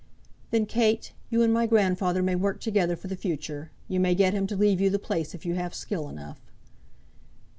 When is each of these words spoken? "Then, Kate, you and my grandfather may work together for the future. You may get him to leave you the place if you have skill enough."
"Then, 0.49 0.65
Kate, 0.65 1.13
you 1.29 1.43
and 1.43 1.53
my 1.53 1.67
grandfather 1.67 2.23
may 2.23 2.33
work 2.33 2.59
together 2.59 2.95
for 2.95 3.07
the 3.07 3.15
future. 3.15 3.69
You 3.87 3.99
may 3.99 4.15
get 4.15 4.33
him 4.33 4.47
to 4.47 4.55
leave 4.55 4.81
you 4.81 4.89
the 4.89 4.97
place 4.97 5.35
if 5.35 5.45
you 5.45 5.53
have 5.53 5.75
skill 5.75 6.09
enough." 6.09 6.39